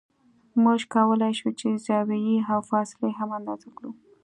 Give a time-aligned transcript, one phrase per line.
[0.63, 3.91] موږ کولای شو چې زاویې او فاصلې هم اندازه کړو